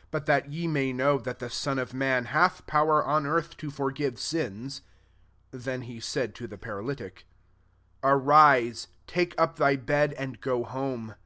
[0.00, 3.54] 6 But that ye may know that the Son of man hath power on earth
[3.58, 4.80] to forgive sins,"
[5.50, 7.26] (then he said to the paralytic,)
[7.64, 11.16] < Arise, take up thy bed, and go home.'